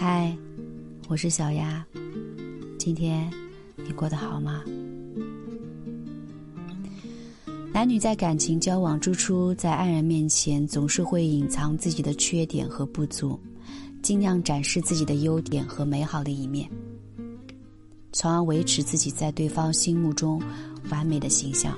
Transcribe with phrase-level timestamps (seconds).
[0.00, 0.32] 嗨，
[1.08, 1.84] 我是小丫，
[2.78, 3.28] 今天
[3.74, 4.62] 你过得好吗？
[7.72, 13.36] 男女在感情交往之初，在爱人面前总是会隐藏自己的缺点和不足，
[14.00, 16.70] 尽量展示自己的优点和美好的一面，
[18.12, 20.40] 从而维持自己在对方心目中
[20.90, 21.76] 完美的形象。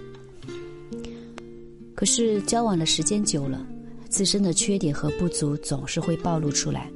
[1.94, 3.66] 可是交往的时间久了，
[4.10, 6.90] 自身的缺点和不足总是会暴露出来。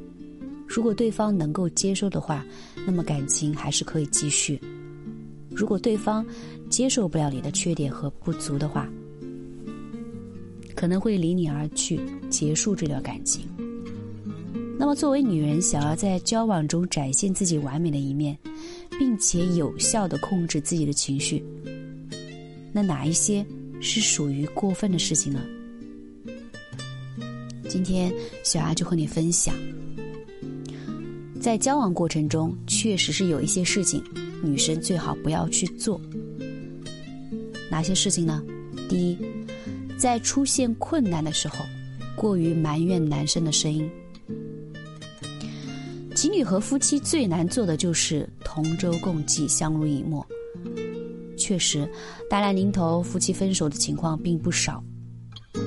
[0.75, 2.45] 如果对方能够接受的话，
[2.85, 4.59] 那么感情还是可以继续；
[5.49, 6.27] 如果对方
[6.69, 8.91] 接受不了你的缺点和不足的话，
[10.75, 13.47] 可能会离你而去，结束这段感情。
[14.77, 18.37] 那么，作为女人，想要在交往中展现自己完美的一面，
[18.99, 21.41] 并且有效的控制自己的情绪，
[22.73, 23.47] 那哪一些
[23.81, 25.41] 是属于过分的事情呢？
[27.69, 29.55] 今天，小阿就和你分享。
[31.45, 34.03] 在交往过程中，确实是有一些事情，
[34.43, 36.01] 女生最好不要去做。
[37.71, 38.43] 哪些事情呢？
[38.89, 39.19] 第一，
[39.99, 41.57] 在出现困难的时候，
[42.17, 43.87] 过于埋怨男生的声音。
[46.15, 50.27] 情侣和夫妻最难做的就是同舟共济、相濡以沫。
[51.37, 51.87] 确实，
[52.31, 54.83] 大难临头，夫妻分手的情况并不少。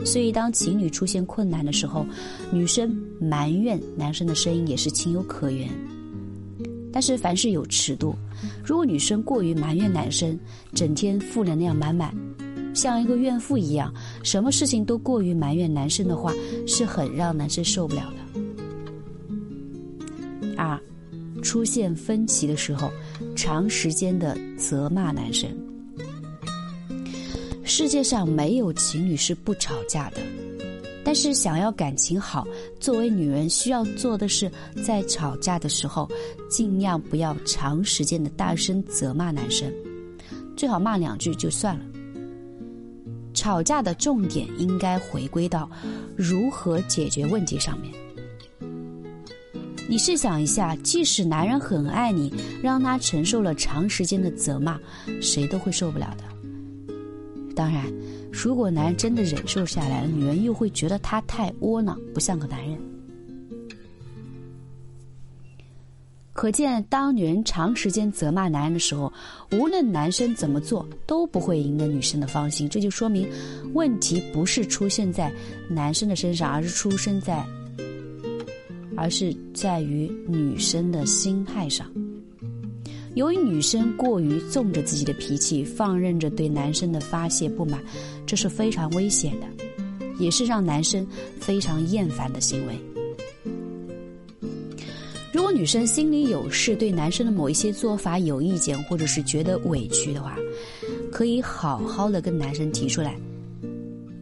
[0.05, 2.05] 所以，当情侣出现困难的时候，
[2.51, 5.69] 女生埋怨男生的声音也是情有可原。
[6.91, 8.15] 但是，凡事有尺度。
[8.65, 10.37] 如果女生过于埋怨男生，
[10.73, 12.13] 整天负能量满满，
[12.73, 13.93] 像一个怨妇一样，
[14.23, 16.33] 什么事情都过于埋怨男生的话，
[16.65, 18.17] 是很让男生受不了的。
[20.57, 20.79] 二，
[21.41, 22.91] 出现分歧的时候，
[23.35, 25.49] 长时间的责骂男生。
[27.67, 30.21] 世界上没有情侣是不吵架的，
[31.03, 32.47] 但是想要感情好，
[32.79, 34.49] 作为女人需要做的是，
[34.85, 36.09] 在吵架的时候，
[36.49, 39.69] 尽量不要长时间的大声责骂男生，
[40.55, 41.83] 最好骂两句就算了。
[43.33, 45.69] 吵架的重点应该回归到
[46.15, 47.93] 如何解决问题上面。
[49.89, 54.79] 你试想一下，即使男人很爱你，让他承受了长时间的责骂，
[55.21, 56.36] 谁都会受不了的。
[57.57, 57.91] 当然，
[58.31, 62.77] 如果男人真的忍受下来了，女人又会觉得他太窝囊，不像个男人。
[66.33, 69.11] 可见，当女人长时间责骂男人的时候，
[69.53, 72.69] 无论男生怎么做，都不会赢得女生的芳心。
[72.69, 73.27] 这就说明，
[73.73, 75.33] 问题不是出现在
[75.67, 77.43] 男生的身上，而是出生在，
[78.95, 81.91] 而是在于女生的心态上。
[83.17, 87.83] 由于女生过于纵着自己的脾气，放任着对男生的发泄不满，
[88.27, 89.47] 这是非常危险的，
[90.19, 91.03] 也是让男生
[91.39, 92.79] 非常厌烦的行为。
[95.33, 100.37] 如果女生心里有事，对男生的某一些做法有意见，或者是觉得委屈的话，
[101.11, 103.17] 可以好好的跟男生提出来。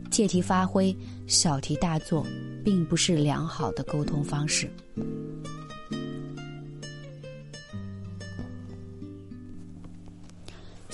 [0.10, 0.96] 借题发挥，
[1.28, 2.26] 小题大做，
[2.64, 4.70] 并不是良好的沟通方式。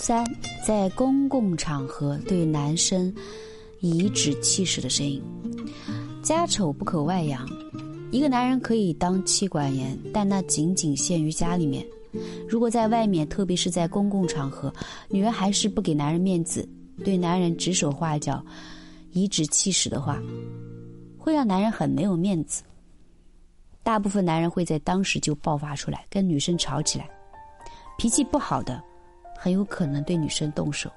[0.02, 0.26] 三，
[0.66, 3.14] 在公共场合对男生
[3.82, 5.22] 颐指气使的声音，
[6.24, 7.48] 家丑不可外扬。
[8.10, 11.86] 一个男人可以当妻管严，但那仅仅限于家里面。
[12.50, 14.74] 如果在外面，特别是在公共场合，
[15.08, 16.68] 女人还是不给男人面子，
[17.06, 18.44] 对男人指手画脚、
[19.12, 20.20] 颐指气使的话，
[21.16, 22.64] 会让男人很没有面子。
[23.84, 27.08] 大部分男人会在当时就爆发出来，跟女生吵起来，
[28.00, 28.84] 脾气不好的。
[29.44, 30.88] 很有可能对女生动手，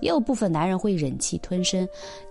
[0.00, 1.84] 也有部分男人会忍气吞声，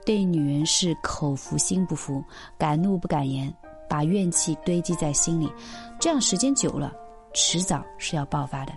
[0.06, 2.24] 对女人是口服心不服，
[2.58, 3.54] 敢怒不敢言，
[3.90, 5.52] 把怨气堆积在心里，
[6.00, 6.94] 这样时间久了，
[7.34, 8.72] 迟早是要爆发的。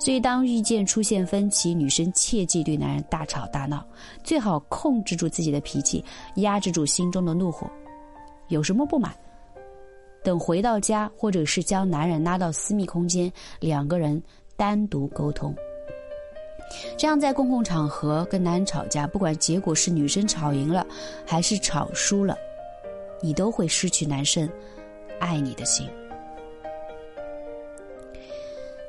[0.00, 3.86] 所以，当遇见出现分歧，女生切记对男人大吵大闹，
[4.24, 6.04] 最好控制住自己的脾气，
[6.36, 7.70] 压制住心中的怒火，
[8.48, 9.14] 有什么不满，
[10.24, 14.20] 等回到家，或者是将男人拉到私密空间，两个人。
[14.56, 15.54] 单独沟通，
[16.96, 20.86] 这样在公共场合跟男人吵架，不管结果是女生吵赢了，
[21.26, 22.36] 还是吵输了，
[23.20, 24.48] 你都会失去男生
[25.20, 25.88] 爱你的心。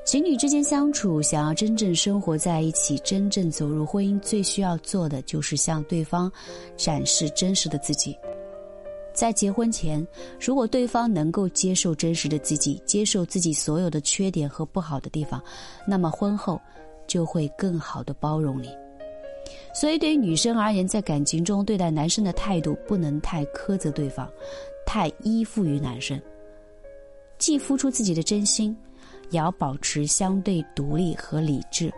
[0.06, 6.32] 情侣之间相处，想要真正生活在一起，真正走入婚姻，最需要做的就是向对方
[6.78, 8.18] 展示真实的自己。
[9.18, 10.06] 在结婚前
[10.40, 15.44] 如果对方能够接受真实的自己接受自己所有的缺点和不好的地方
[15.88, 16.62] 那么婚后
[17.08, 18.70] 就会更好的包容你。
[19.74, 24.30] 所以对于女生而言在感情中对待男生的态度不能太苛责对方
[24.86, 26.22] 太依附于男生。
[27.40, 28.78] 既付出自己的真心
[29.32, 31.92] 也要保持相对独立和理智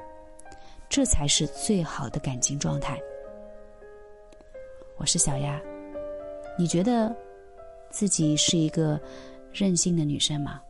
[0.88, 2.98] 这才是最好的感情状态。
[4.96, 5.69] 我是小丫。
[6.60, 7.16] 你觉得
[7.90, 9.00] 自己是一个
[9.54, 10.62] 任性的女生吗？